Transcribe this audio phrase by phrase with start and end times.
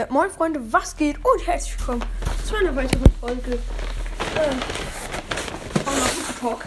[0.00, 1.16] Äh, moin Freunde, was geht?
[1.22, 2.02] Und herzlich willkommen
[2.46, 4.50] zu einer weiteren Folge äh,
[5.84, 6.64] von Naruto Talk.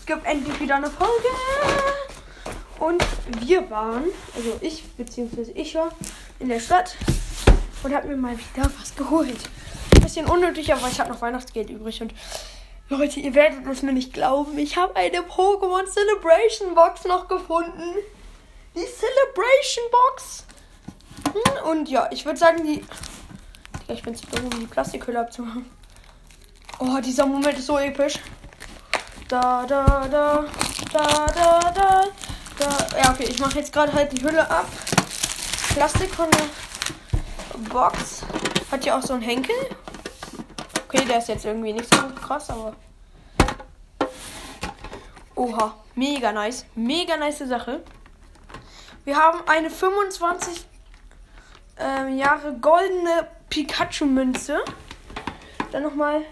[0.00, 1.28] Es gibt endlich wieder eine Folge.
[2.80, 3.04] Und
[3.46, 5.92] wir waren, also ich beziehungsweise ich war
[6.40, 6.96] in der Stadt
[7.84, 9.48] und habe mir mal wieder was geholt.
[9.94, 12.14] Ein bisschen unnötig, aber ich habe noch Weihnachtsgeld übrig und
[12.88, 14.58] Leute, ihr werdet es mir nicht glauben.
[14.58, 17.94] Ich habe eine Pokémon Celebration Box noch gefunden.
[18.74, 20.46] Die Celebration Box.
[21.36, 22.84] Hm, Und ja, ich würde sagen, die.
[23.88, 25.70] Ich bin zu dumm, um die Plastikhülle abzumachen.
[26.78, 28.18] Oh, dieser Moment ist so episch.
[29.28, 30.44] Da, da, da,
[30.92, 32.04] da, da, da,
[32.58, 32.98] da.
[32.98, 34.66] Ja, okay, ich mache jetzt gerade halt die Hülle ab.
[35.74, 38.22] Plastik von der Box.
[38.70, 39.54] Hat ja auch so einen Henkel.
[40.88, 42.74] Okay, der ist jetzt irgendwie nicht so krass, aber.
[45.34, 46.64] Oha, mega nice.
[46.74, 47.82] Mega nice Sache.
[49.04, 50.66] Wir haben eine 25
[51.78, 54.58] ähm, Jahre goldene Pikachu-Münze.
[55.72, 56.22] Dann nochmal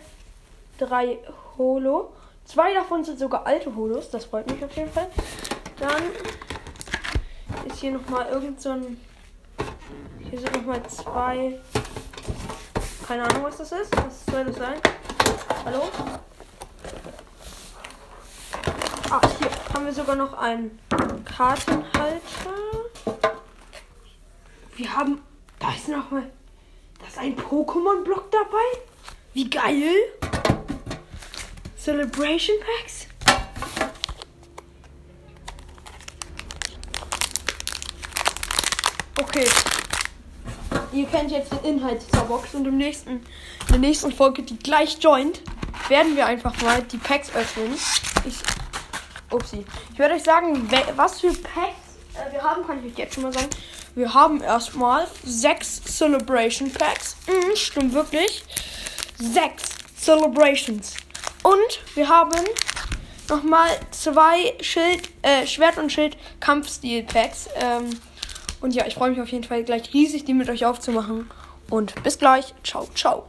[0.79, 1.19] drei
[1.57, 2.13] Holo.
[2.45, 4.11] Zwei davon sind sogar alte Holos.
[4.11, 5.09] Das freut mich auf jeden Fall.
[5.79, 6.03] Dann
[7.67, 9.01] ist hier nochmal irgend so ein.
[10.19, 11.59] Hier sind nochmal zwei.
[13.07, 13.97] Keine Ahnung, was das ist.
[13.97, 14.81] Was soll das sein?
[15.65, 15.83] Hallo?
[19.11, 20.79] Ah, hier haben wir sogar noch einen
[21.25, 22.21] Kartenhalter.
[24.77, 25.23] Wir haben.
[25.65, 26.31] Da ist noch mal.
[27.01, 28.83] Da ist ein Pokémon-Block dabei.
[29.33, 29.95] Wie geil!
[31.79, 33.07] Celebration Packs.
[39.19, 39.47] Okay.
[40.93, 43.23] Ihr kennt jetzt den Inhalt dieser Box und im nächsten, in
[43.71, 45.41] der nächsten Folge, die gleich joint,
[45.89, 47.73] werden wir einfach mal die Packs öffnen.
[48.27, 48.37] Ich,
[49.31, 49.65] upsie.
[49.95, 51.85] Ich werde euch sagen, was für Packs
[52.15, 53.49] äh, wir haben, kann ich euch jetzt schon mal sagen.
[53.95, 57.17] Wir haben erstmal sechs Celebration Packs.
[57.29, 58.43] Mhm, stimmt wirklich.
[59.19, 60.95] Sechs Celebrations.
[61.43, 62.45] Und wir haben
[63.29, 67.49] nochmal zwei Schild, äh, Schwert- und Schild-Kampfstil-Packs.
[67.57, 67.91] Ähm,
[68.61, 71.31] und ja, ich freue mich auf jeden Fall gleich riesig, die mit euch aufzumachen.
[71.71, 72.55] Und bis gleich.
[72.65, 73.27] Ciao, ciao.